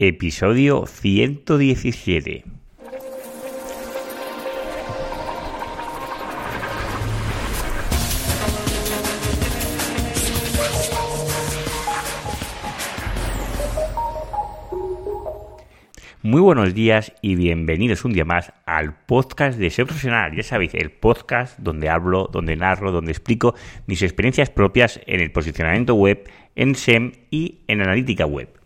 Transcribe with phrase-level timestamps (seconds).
[0.00, 2.44] Episodio 117.
[16.22, 20.36] Muy buenos días y bienvenidos un día más al podcast de Ser Profesional.
[20.36, 23.56] Ya sabéis, el podcast donde hablo, donde narro, donde explico
[23.88, 26.22] mis experiencias propias en el posicionamiento web,
[26.54, 28.57] en SEM y en analítica web.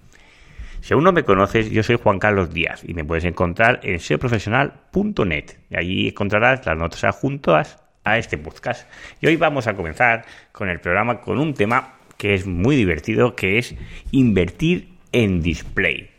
[0.82, 4.00] Si aún no me conoces, yo soy Juan Carlos Díaz y me puedes encontrar en
[4.00, 5.44] seoprofesional.net.
[5.72, 8.88] Allí encontrarás las notas adjuntas a este podcast.
[9.20, 13.36] Y hoy vamos a comenzar con el programa con un tema que es muy divertido,
[13.36, 13.76] que es
[14.10, 16.10] invertir en display.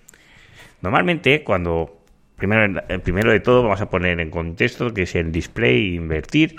[0.81, 1.99] Normalmente, cuando
[2.37, 6.55] primero, eh, primero de todo vamos a poner en contexto que es el display, invertir.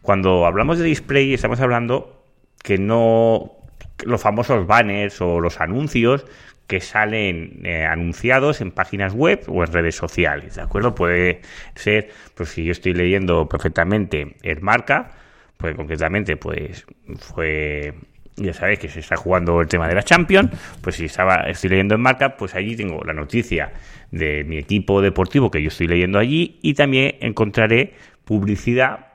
[0.00, 2.22] Cuando hablamos de display estamos hablando
[2.62, 3.56] que no
[4.04, 6.24] los famosos banners o los anuncios
[6.68, 10.94] que salen eh, anunciados en páginas web o en redes sociales, ¿de acuerdo?
[10.94, 11.40] Puede
[11.74, 15.10] ser, pues si yo estoy leyendo perfectamente el marca,
[15.56, 17.94] pues concretamente, pues fue,
[18.36, 20.50] ya sabéis que se está jugando el tema de la Champions,
[20.82, 23.72] pues si estaba, estoy leyendo en marca, pues allí tengo la noticia
[24.10, 27.94] de mi equipo deportivo que yo estoy leyendo allí y también encontraré
[28.26, 29.07] publicidad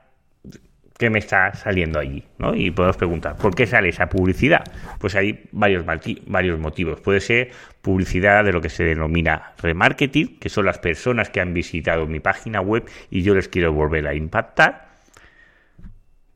[0.98, 2.56] que me está saliendo allí, ¿no?
[2.56, 4.64] Y podemos preguntar, ¿por qué sale esa publicidad?
[5.00, 5.86] Pues hay varios,
[6.28, 7.02] varios motivos.
[7.02, 11.54] Puede ser publicidad de lo que se denomina remarketing, que son las personas que han
[11.54, 14.94] visitado mi página web y yo les quiero volver a impactar.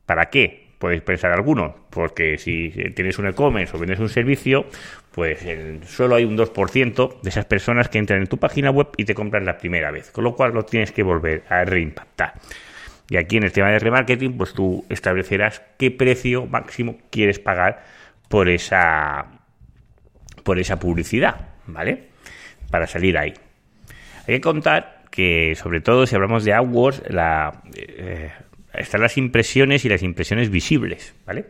[0.06, 0.68] ¿Para qué?
[0.78, 4.66] Podéis pensar algunos, porque si tienes un e-commerce o vendes un servicio,
[5.10, 5.44] pues
[5.86, 9.14] solo hay un 2% de esas personas que entran en tu página web y te
[9.14, 12.34] compran la primera vez, con lo cual lo tienes que volver a reimpactar.
[13.10, 17.84] Y aquí en el tema de remarketing, pues tú establecerás qué precio máximo quieres pagar
[18.28, 19.26] por esa,
[20.44, 22.08] por esa publicidad, ¿vale?
[22.70, 23.32] Para salir ahí.
[24.26, 28.30] Hay que contar que, sobre todo si hablamos de AdWords, la, eh,
[28.74, 31.46] están las impresiones y las impresiones visibles, ¿vale?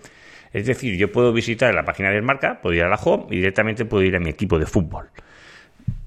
[0.53, 3.37] Es decir, yo puedo visitar la página del marca, puedo ir a la home y
[3.37, 5.11] directamente puedo ir a mi equipo de fútbol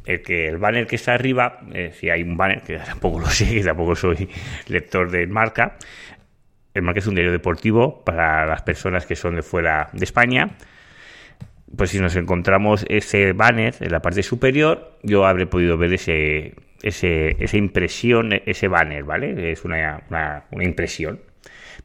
[0.05, 3.27] el que el banner que está arriba, eh, si hay un banner, que tampoco lo
[3.27, 4.29] sé, que tampoco soy
[4.67, 5.77] lector de marca,
[6.73, 10.51] el marca es un diario deportivo para las personas que son de fuera de España.
[11.75, 16.53] Pues si nos encontramos ese banner en la parte superior, yo habré podido ver ese,
[16.81, 19.51] ese esa impresión, ese banner, ¿vale?
[19.51, 21.21] Es una, una, impresión.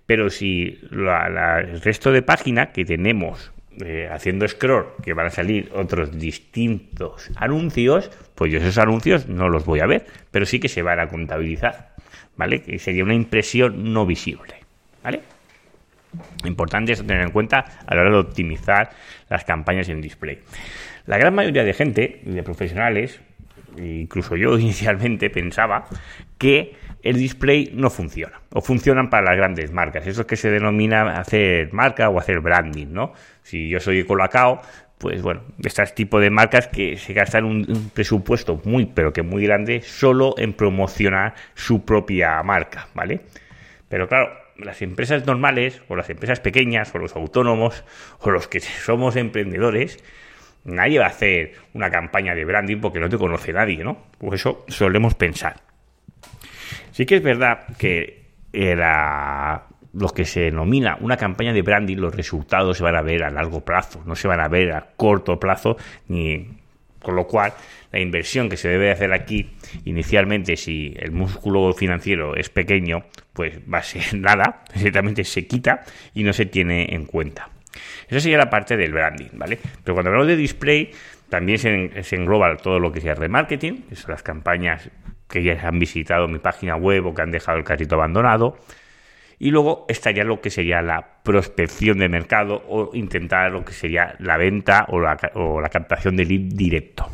[0.07, 3.53] Pero si el resto de página que tenemos
[3.85, 9.49] eh, haciendo scroll que van a salir otros distintos anuncios, pues yo esos anuncios no
[9.49, 11.95] los voy a ver, pero sí que se van a contabilizar,
[12.37, 12.63] ¿vale?
[12.63, 14.55] Que sería una impresión no visible,
[15.03, 15.21] ¿vale?
[16.45, 18.91] Importante es tener en cuenta a la hora de optimizar
[19.29, 20.39] las campañas en display.
[21.07, 23.21] La gran mayoría de gente, de profesionales,
[23.79, 25.87] incluso yo inicialmente pensaba
[26.39, 26.75] que
[27.09, 30.07] el display no funciona, o funcionan para las grandes marcas.
[30.07, 33.13] Eso es que se denomina hacer marca o hacer branding, ¿no?
[33.43, 34.61] Si yo soy Colacao,
[34.99, 39.45] pues bueno, este tipo de marcas que se gastan un, presupuesto muy, pero que muy
[39.45, 43.21] grande solo en promocionar su propia marca, ¿vale?
[43.89, 47.85] Pero claro, las empresas normales, o las empresas pequeñas, o los autónomos,
[48.21, 50.03] o los que somos emprendedores,
[50.65, 54.07] nadie va a hacer una campaña de branding porque no te conoce nadie, ¿no?
[54.19, 55.66] Pues eso solemos pensar.
[56.97, 58.23] Sí que es verdad que
[58.55, 63.23] era lo que se denomina una campaña de branding, los resultados se van a ver
[63.23, 65.77] a largo plazo, no se van a ver a corto plazo,
[66.09, 66.49] ni
[67.03, 67.53] con lo cual
[67.93, 69.51] la inversión que se debe hacer aquí
[69.85, 75.85] inicialmente, si el músculo financiero es pequeño, pues va a ser nada, directamente se quita
[76.15, 77.51] y no se tiene en cuenta.
[78.09, 79.59] Esa sería la parte del branding, ¿vale?
[79.85, 80.93] Pero cuando hablamos de display,
[81.29, 84.89] también se, engloba todo lo que sea remarketing, que son las campañas
[85.29, 88.57] que ya han visitado mi página web o que han dejado el carrito abandonado.
[89.39, 94.17] Y luego estaría lo que sería la prospección de mercado o intentar lo que sería
[94.19, 97.07] la venta o la, captación de lead directo.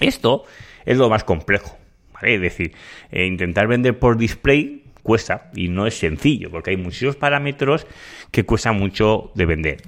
[0.00, 0.44] Esto
[0.86, 1.76] es lo más complejo.
[2.14, 2.36] ¿vale?
[2.36, 2.72] Es decir,
[3.10, 7.86] eh, intentar vender por display cuesta y no es sencillo porque hay muchos parámetros
[8.30, 9.82] que cuesta mucho de vender.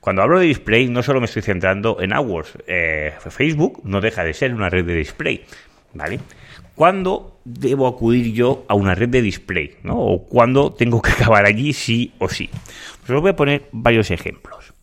[0.00, 2.58] Cuando hablo de display, no solo me estoy centrando en AdWords.
[2.68, 5.44] Eh, Facebook no deja de ser una red de display.
[5.94, 6.20] ¿Vale?
[6.74, 9.76] ¿Cuándo debo acudir yo a una red de display?
[9.82, 9.98] ¿no?
[9.98, 12.50] ¿O cuándo tengo que acabar allí sí o sí?
[13.00, 14.74] Pues os voy a poner varios ejemplos.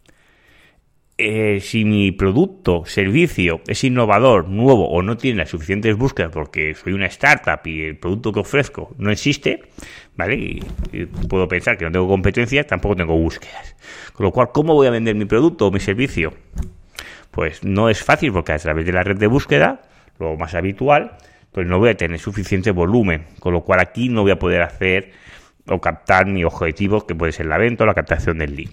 [1.18, 6.76] Eh, si mi producto, servicio es innovador, nuevo o no tiene las suficientes búsquedas porque
[6.76, 9.62] soy una startup y el producto que ofrezco no existe,
[10.18, 10.36] ¿vale?
[10.36, 10.62] Y,
[11.30, 13.78] puedo pensar que no tengo competencia, tampoco tengo búsquedas.
[14.12, 16.34] Con lo cual, ¿cómo voy a vender mi producto o mi servicio?
[17.36, 19.82] pues no es fácil porque a través de la red de búsqueda,
[20.20, 21.18] lo más habitual,
[21.52, 24.62] pues no voy a tener suficiente volumen, con lo cual aquí no voy a poder
[24.62, 25.14] hacer
[25.68, 28.72] o captar mi objetivo, que puede ser la venta o la captación del lead.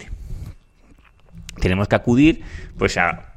[1.60, 2.42] Tenemos que acudir
[2.76, 3.28] pues a,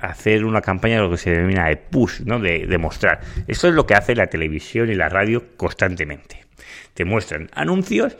[0.00, 2.38] hacer una campaña de lo que se denomina de push, ¿no?
[2.38, 3.20] de, de mostrar.
[3.46, 6.44] Esto es lo que hace la televisión y la radio constantemente.
[6.94, 8.16] Te muestran anuncios,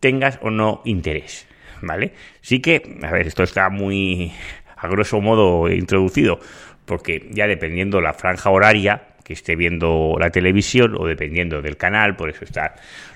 [0.00, 1.46] tengas o no interés.
[1.80, 2.12] ¿Vale?
[2.40, 4.32] Sí que, a ver, esto está muy
[4.76, 6.40] a grosso modo introducido,
[6.88, 12.16] porque ya dependiendo la franja horaria, que esté viendo la televisión o dependiendo del canal,
[12.16, 12.70] por eso están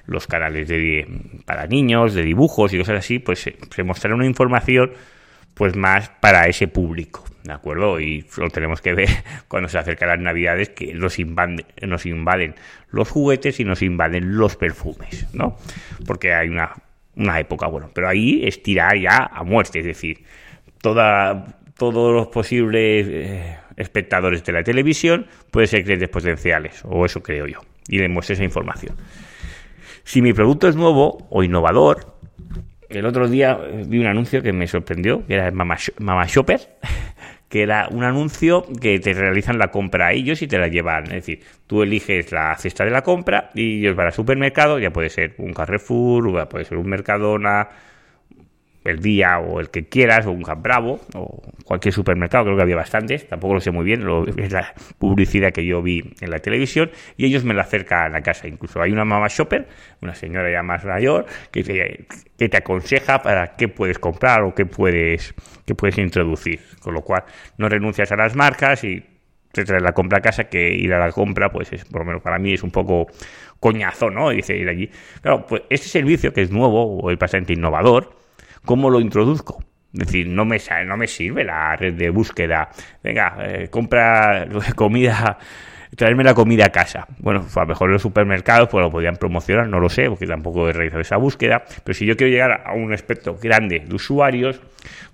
[0.04, 1.08] los canales de,
[1.46, 4.92] para niños, de dibujos y cosas así, pues se, mostrará una información
[5.54, 7.98] pues más para ese público, ¿de acuerdo?
[7.98, 9.08] Y lo tenemos que ver
[9.48, 12.56] cuando se acercan las navidades que nos invaden, nos invaden
[12.90, 15.56] los juguetes y nos invaden los perfumes, ¿no?
[16.06, 16.74] Porque hay una,
[17.16, 20.24] una época, bueno, pero ahí es tirar ya a muerte, es decir,
[20.82, 27.22] toda, todos los posibles eh, espectadores de la televisión pueden ser clientes potenciales, o eso
[27.22, 28.96] creo yo, y les muestre esa información.
[30.04, 32.16] Si mi producto es nuevo o innovador,
[32.88, 36.60] el otro día eh, vi un anuncio que me sorprendió, que era Mama, Mama Shopper,
[37.48, 41.04] que era un anuncio que te realizan la compra a ellos y te la llevan.
[41.04, 44.90] Es decir, tú eliges la cesta de la compra y ellos van al supermercado, ya
[44.90, 47.68] puede ser un Carrefour, puede ser un Mercadona,
[48.84, 52.62] el día o el que quieras, o un Camp Bravo, o cualquier supermercado, creo que
[52.62, 56.30] había bastantes, tampoco lo sé muy bien, lo, es la publicidad que yo vi en
[56.30, 58.48] la televisión, y ellos me la acercan a casa.
[58.48, 59.68] Incluso hay una mamá shopper,
[60.00, 62.06] una señora ya más mayor, que te,
[62.36, 65.34] que te aconseja para qué puedes comprar o qué puedes,
[65.64, 66.60] qué puedes introducir.
[66.80, 67.24] Con lo cual,
[67.58, 69.04] no renuncias a las marcas y
[69.52, 72.06] te traes la compra a casa, que ir a la compra, pues es, por lo
[72.06, 73.06] menos para mí es un poco
[73.60, 74.30] coñazo, ¿no?
[74.30, 74.90] Dice ir allí.
[75.20, 78.16] Claro, pues este servicio que es nuevo o es bastante innovador,
[78.64, 79.62] ¿Cómo lo introduzco?
[79.92, 82.70] Es decir, no me, no me sirve la red de búsqueda.
[83.02, 85.38] Venga, eh, compra comida,
[85.94, 87.06] traerme la comida a casa.
[87.18, 90.68] Bueno, a lo mejor los supermercados pues lo podrían promocionar, no lo sé, porque tampoco
[90.68, 91.64] he realizado esa búsqueda.
[91.84, 94.62] Pero si yo quiero llegar a un espectro grande de usuarios,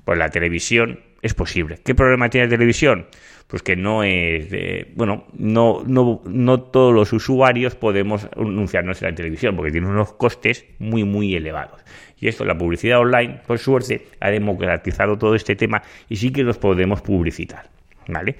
[0.04, 1.80] pues la televisión es posible.
[1.84, 3.06] ¿Qué problema tiene la televisión?
[3.48, 9.08] Pues que no es, de, bueno, no, no, no todos los usuarios podemos anunciarnos en
[9.08, 11.82] la televisión, porque tiene unos costes muy, muy elevados.
[12.20, 16.42] Y esto, la publicidad online, por suerte, ha democratizado todo este tema y sí que
[16.42, 17.66] los podemos publicitar,
[18.08, 18.36] ¿vale?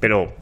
[0.00, 0.34] Pero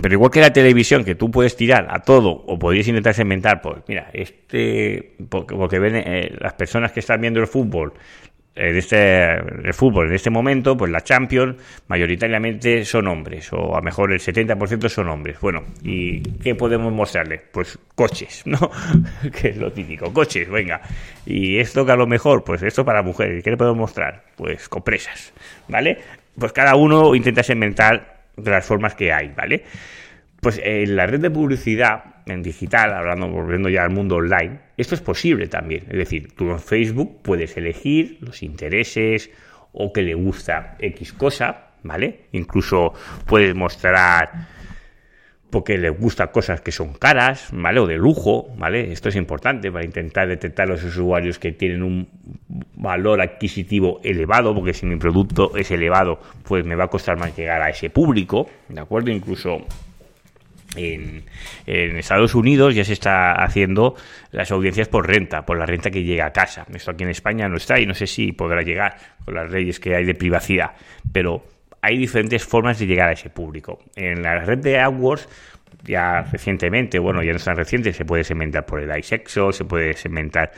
[0.00, 3.62] pero igual que la televisión, que tú puedes tirar a todo o podrías intentar segmentar,
[3.62, 7.94] pues mira, este, porque, ven eh, las personas que están viendo el fútbol,
[8.56, 11.56] de este, el fútbol en este momento, pues la Champions
[11.88, 15.38] mayoritariamente son hombres, o a lo mejor el 70% son hombres.
[15.40, 17.42] Bueno, ¿y qué podemos mostrarles?
[17.52, 18.58] Pues coches, ¿no?
[19.40, 20.80] que es lo típico, coches, venga.
[21.26, 24.24] Y esto que a lo mejor, pues esto para mujeres, ¿qué le podemos mostrar?
[24.36, 25.34] Pues compresas,
[25.68, 25.98] ¿vale?
[26.38, 29.64] Pues cada uno intenta segmentar de las formas que hay, ¿vale?
[30.40, 34.94] Pues en la red de publicidad en digital, hablando, volviendo ya al mundo online, esto
[34.94, 35.84] es posible también.
[35.88, 39.30] Es decir, tú en Facebook puedes elegir los intereses
[39.72, 42.26] o que le gusta X cosa, ¿vale?
[42.32, 42.92] Incluso
[43.26, 44.56] puedes mostrar
[45.50, 47.78] porque le gusta cosas que son caras, ¿vale?
[47.80, 48.92] O de lujo, ¿vale?
[48.92, 52.08] Esto es importante para intentar detectar los usuarios que tienen un
[52.74, 57.36] valor adquisitivo elevado, porque si mi producto es elevado, pues me va a costar más
[57.36, 59.10] llegar a ese público, ¿de acuerdo?
[59.10, 59.64] Incluso
[60.76, 61.24] en,
[61.66, 63.94] Estados Unidos ya se está haciendo
[64.30, 66.66] las audiencias por renta, por la renta que llega a casa.
[66.72, 69.80] Esto aquí en España no está y no sé si podrá llegar con las leyes
[69.80, 70.72] que hay de privacidad,
[71.12, 71.44] pero
[71.82, 73.80] hay diferentes formas de llegar a ese público.
[73.94, 75.28] En la red de AdWords,
[75.84, 79.64] ya recientemente, bueno, ya no es tan reciente, se puede segmentar por el iSexo, se
[79.64, 80.52] puede segmentar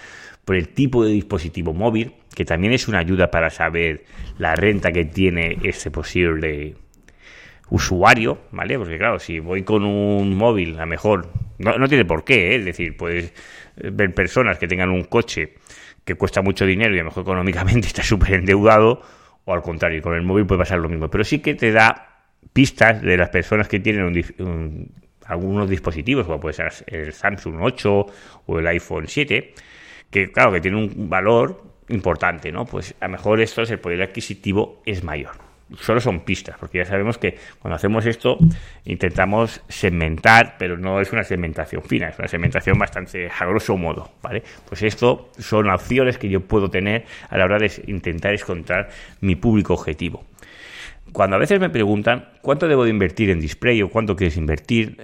[0.44, 4.04] por el tipo de dispositivo móvil, que también es una ayuda para saber
[4.38, 6.74] la renta que tiene ese posible
[7.70, 8.78] usuario, ¿vale?
[8.78, 12.56] Porque claro, si voy con un móvil, a lo mejor, no, tiene por qué, ¿eh?
[12.56, 13.32] es decir, puedes
[13.76, 15.54] ver personas que tengan un coche
[16.04, 19.02] que cuesta mucho dinero y a lo mejor económicamente está súper endeudado,
[19.44, 22.24] o al contrario, con el móvil puede pasar lo mismo, pero sí que te da
[22.52, 24.92] pistas de las personas que tienen
[25.26, 28.06] algunos dispositivos, como puede ser el Samsung 8
[28.46, 29.54] o el iPhone 7,
[30.10, 32.64] que claro, que tiene un valor importante, ¿no?
[32.64, 35.47] Pues a lo mejor esto es el poder adquisitivo es mayor
[35.80, 38.38] solo son pistas, porque ya sabemos que cuando hacemos esto
[38.84, 44.10] intentamos segmentar, pero no es una segmentación fina, es una segmentación bastante a grosso modo,
[44.22, 44.42] ¿vale?
[44.68, 48.88] Pues esto son opciones que yo puedo tener a la hora de intentar encontrar
[49.20, 50.24] mi público objetivo.
[51.12, 54.98] Cuando a veces me preguntan cuánto debo de invertir en display o cuánto quieres invertir,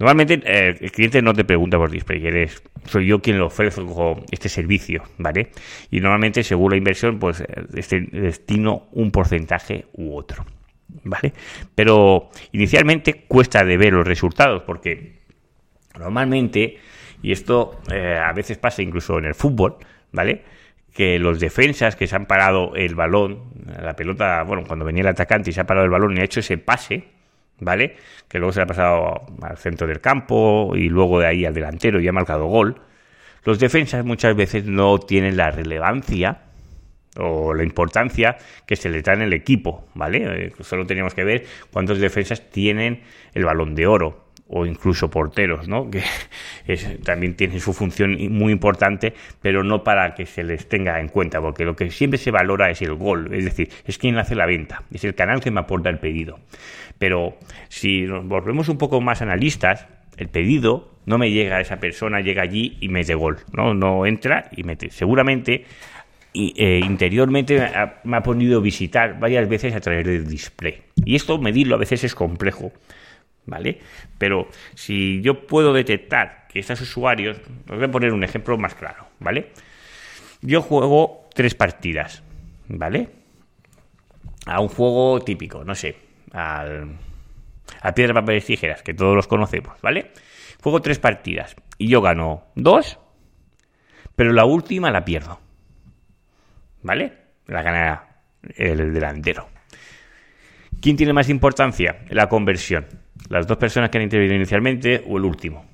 [0.00, 4.24] Normalmente eh, el cliente no te pregunta por display, eres, soy yo quien le ofrezco
[4.30, 5.50] este servicio, ¿vale?
[5.90, 7.42] Y normalmente según la inversión, pues
[7.74, 10.44] este, destino un porcentaje u otro.
[11.04, 11.32] ¿vale?
[11.74, 15.20] Pero inicialmente cuesta de ver los resultados porque
[15.98, 16.78] normalmente,
[17.22, 19.76] y esto eh, a veces pasa incluso en el fútbol,
[20.12, 20.44] ¿vale?
[20.94, 25.08] Que los defensas que se han parado el balón, la pelota, bueno, cuando venía el
[25.08, 27.08] atacante y se ha parado el balón y ha hecho ese pase,
[27.60, 27.96] ¿vale?
[28.28, 32.00] Que luego se ha pasado al centro del campo y luego de ahí al delantero
[32.00, 32.80] y ha marcado gol.
[33.44, 36.42] Los defensas muchas veces no tienen la relevancia
[37.16, 38.36] o la importancia
[38.66, 40.46] que se le da en el equipo, ¿vale?
[40.46, 43.02] Eh, solo teníamos que ver cuántos defensas tienen
[43.34, 45.90] el balón de oro o incluso porteros, ¿no?
[45.90, 46.02] Que
[47.04, 51.40] también tienen su función muy importante, pero no para que se les tenga en cuenta,
[51.40, 54.46] porque lo que siempre se valora es el gol, es decir, es quien hace la
[54.46, 56.40] venta, es el canal que me aporta el pedido.
[56.98, 57.36] Pero
[57.68, 59.86] si nos volvemos un poco más analistas,
[60.16, 63.72] el pedido no me llega a esa persona, llega allí y mete gol, ¿no?
[63.72, 64.90] No entra y mete.
[64.90, 65.64] Seguramente
[66.34, 67.58] eh, interiormente
[68.04, 70.82] me ha, podido visitar varias veces a través del display.
[70.96, 72.72] Y esto medirlo a veces es complejo,
[73.48, 73.80] ¿vale?
[74.18, 77.38] Pero si yo puedo detectar que estos usuarios,
[77.68, 79.52] os voy a poner un ejemplo más claro, ¿vale?
[80.40, 82.22] Yo juego tres partidas,
[82.68, 83.08] ¿vale?
[84.46, 85.96] A un juego típico, no sé,
[86.32, 86.96] al,
[87.82, 90.12] a piedra, papel y tijeras, que todos los conocemos, ¿vale?
[90.62, 92.98] Juego tres partidas y yo gano dos,
[94.14, 95.40] pero la última la pierdo.
[96.82, 97.12] ¿Vale?
[97.46, 98.04] La gana
[98.56, 99.48] el delantero.
[100.80, 102.86] ¿Quién tiene más importancia la conversión?
[103.28, 105.64] ¿Las dos personas que han intervenido inicialmente o el último?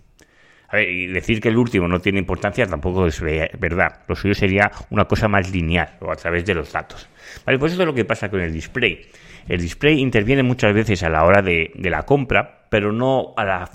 [0.69, 4.01] A ver, y decir que el último no tiene importancia tampoco es verdad.
[4.09, 7.09] Lo suyo sería una cosa más lineal o a través de los datos.
[7.47, 9.07] Vale, pues eso es lo que pasa con el display.
[9.47, 13.35] El display interviene muchas veces a la hora de, la compra, pero no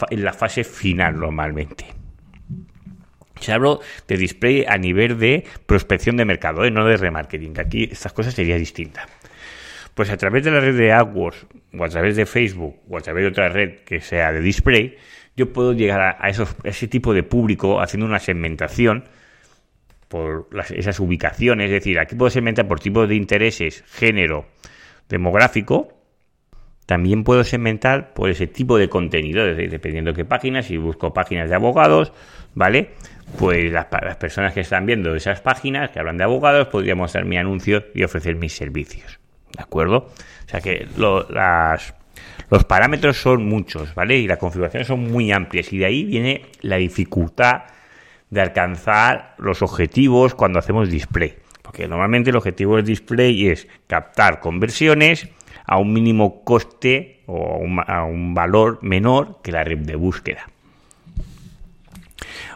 [0.09, 1.85] en la fase final normalmente.
[3.39, 6.71] Se hablo de display a nivel de prospección de mercado, ¿eh?
[6.71, 7.57] no de remarketing.
[7.59, 9.07] Aquí estas cosas sería distinta.
[9.99, 11.45] Pues a través de la red de AdWords,
[11.77, 14.95] o a través de Facebook, o a través de otra red que sea de display,
[15.35, 19.03] yo puedo llegar a, esos, ese tipo de público haciendo una segmentación
[20.07, 21.65] por esas ubicaciones.
[21.65, 24.45] Es decir, aquí puedo segmentar por tipo de intereses, género,
[25.09, 25.89] demográfico.
[26.85, 30.67] También puedo segmentar por ese tipo de contenido, dependiendo de qué páginas.
[30.67, 32.13] Si busco páginas de abogados,
[32.53, 32.91] ¿vale?
[33.37, 37.35] Pues las, personas que están viendo esas páginas que hablan de abogados podrían ser mi
[37.35, 39.19] anuncio y ofrecer mis servicios.
[39.59, 40.07] ¿De acuerdo?
[40.07, 44.17] O sea que los parámetros son muchos, ¿vale?
[44.17, 45.73] Y las configuraciones son muy amplias.
[45.73, 47.63] Y de ahí viene la dificultad
[48.29, 51.35] de alcanzar los objetivos cuando hacemos display.
[51.61, 55.27] Porque normalmente el objetivo del display es captar conversiones
[55.65, 60.47] a un mínimo coste o a un valor menor que la red de búsqueda.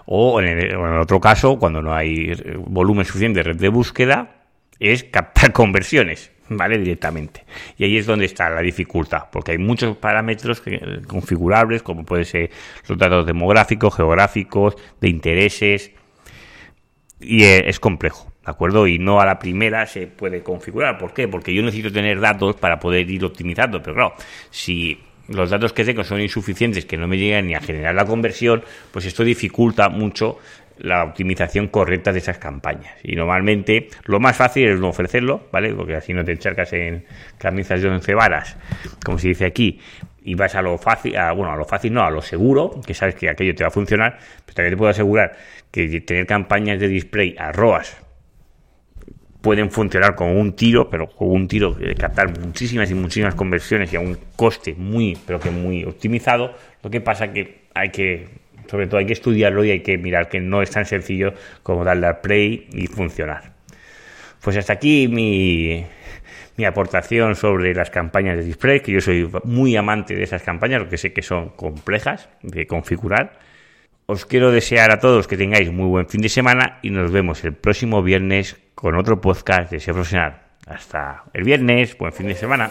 [0.05, 2.31] O en, el, otro caso, cuando no hay
[2.65, 4.37] volumen suficiente de red de búsqueda,
[4.79, 6.77] es captar conversiones, ¿vale?
[6.77, 7.45] Directamente.
[7.77, 10.61] Y ahí es donde está la dificultad, porque hay muchos parámetros
[11.07, 12.49] configurables, como pueden ser
[12.87, 15.91] los datos demográficos, geográficos, de intereses,
[17.19, 18.31] y es complejo.
[18.45, 18.87] ¿De acuerdo?
[18.87, 20.97] Y no a la primera se puede configurar.
[20.97, 21.29] ¿Por qué?
[21.29, 23.81] Porque yo necesito tener datos para poder ir optimizando.
[23.81, 24.13] Pero claro,
[24.49, 28.05] si los datos que tengo son insuficientes, que no me llegan ni a generar la
[28.05, 30.39] conversión, pues esto dificulta mucho
[30.77, 32.93] la optimización correcta de esas campañas.
[33.03, 35.73] Y normalmente lo más fácil es no ofrecerlo, ¿vale?
[35.73, 37.05] Porque así no te encharcas en
[37.37, 38.57] camisas de once varas,
[39.03, 39.79] como se dice aquí,
[40.23, 43.15] y vas a lo fácil, bueno, a lo fácil no, a lo seguro, que sabes
[43.15, 45.35] que aquello te va a funcionar, pero también te puedo asegurar
[45.71, 48.03] que tener campañas de display a ROAS
[49.43, 53.91] pueden funcionar con un tiro, pero con un tiro de captar muchísimas y muchísimas conversiones
[53.91, 56.55] y a un coste muy, pero que muy optimizado.
[56.81, 58.29] Lo que pasa que hay que,
[58.69, 61.83] sobre todo hay que estudiarlo y hay que mirar que no es tan sencillo como
[61.83, 63.53] darle al play y funcionar.
[64.41, 65.85] Pues hasta aquí mi,
[66.57, 70.81] mi aportación sobre las campañas de display, que yo soy muy amante de esas campañas,
[70.81, 73.39] porque sé que son complejas de configurar.
[74.05, 77.43] Os quiero desear a todos que tengáis muy buen fin de semana y nos vemos
[77.45, 80.41] el próximo viernes con otro podcast de Ser Profesional.
[80.67, 82.69] Hasta el viernes, buen fin de semana.